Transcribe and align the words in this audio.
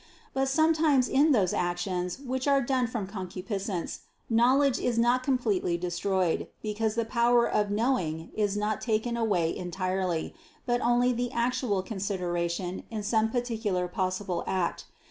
But 0.33 0.47
sometimes 0.47 1.07
in 1.07 1.31
those 1.31 1.53
actions 1.53 2.17
which 2.17 2.47
are 2.47 2.59
done 2.59 2.87
from 2.87 3.05
concupiscence, 3.05 3.99
knowledge 4.31 4.79
is 4.79 4.97
not 4.97 5.21
completely 5.21 5.77
destroyed, 5.77 6.47
because 6.63 6.95
the 6.95 7.05
power 7.05 7.47
of 7.47 7.69
knowing 7.69 8.31
is 8.33 8.57
not 8.57 8.81
taken 8.81 9.15
away 9.15 9.55
entirely, 9.55 10.33
but 10.65 10.81
only 10.81 11.13
the 11.13 11.31
actual 11.31 11.83
consideration 11.83 12.81
in 12.89 13.03
some 13.03 13.29
particular 13.29 13.87
possible 13.87 14.43
act. 14.47 14.85